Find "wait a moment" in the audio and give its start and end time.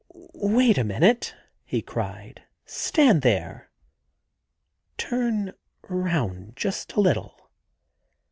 0.55-1.35